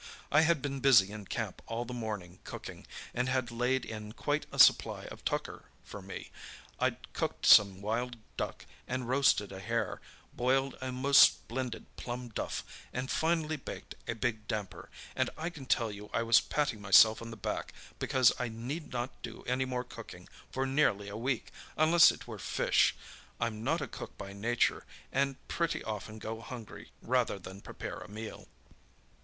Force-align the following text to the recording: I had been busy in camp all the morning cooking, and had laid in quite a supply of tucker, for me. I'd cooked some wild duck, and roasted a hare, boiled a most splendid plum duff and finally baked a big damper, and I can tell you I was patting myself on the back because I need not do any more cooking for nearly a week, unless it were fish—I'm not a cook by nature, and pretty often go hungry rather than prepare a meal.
I 0.31 0.41
had 0.41 0.63
been 0.63 0.79
busy 0.79 1.11
in 1.11 1.25
camp 1.27 1.61
all 1.67 1.85
the 1.85 1.93
morning 1.93 2.39
cooking, 2.43 2.87
and 3.13 3.29
had 3.29 3.51
laid 3.51 3.85
in 3.85 4.13
quite 4.13 4.47
a 4.51 4.57
supply 4.57 5.03
of 5.11 5.23
tucker, 5.23 5.65
for 5.83 6.01
me. 6.01 6.31
I'd 6.79 7.13
cooked 7.13 7.45
some 7.45 7.83
wild 7.83 8.17
duck, 8.35 8.65
and 8.87 9.07
roasted 9.07 9.51
a 9.51 9.59
hare, 9.59 10.01
boiled 10.33 10.75
a 10.81 10.91
most 10.91 11.21
splendid 11.21 11.85
plum 11.97 12.29
duff 12.29 12.65
and 12.91 13.11
finally 13.11 13.57
baked 13.57 13.93
a 14.07 14.15
big 14.15 14.47
damper, 14.47 14.89
and 15.15 15.29
I 15.37 15.51
can 15.51 15.67
tell 15.67 15.91
you 15.91 16.09
I 16.15 16.23
was 16.23 16.41
patting 16.41 16.81
myself 16.81 17.21
on 17.21 17.29
the 17.29 17.37
back 17.37 17.71
because 17.99 18.33
I 18.39 18.49
need 18.49 18.91
not 18.91 19.21
do 19.21 19.43
any 19.45 19.65
more 19.65 19.83
cooking 19.83 20.27
for 20.49 20.65
nearly 20.65 21.09
a 21.09 21.15
week, 21.15 21.51
unless 21.77 22.11
it 22.11 22.25
were 22.25 22.39
fish—I'm 22.39 23.63
not 23.63 23.81
a 23.81 23.87
cook 23.87 24.17
by 24.17 24.33
nature, 24.33 24.83
and 25.11 25.35
pretty 25.47 25.83
often 25.83 26.17
go 26.17 26.39
hungry 26.41 26.89
rather 27.03 27.37
than 27.37 27.61
prepare 27.61 27.99
a 27.99 28.07
meal. 28.07 28.47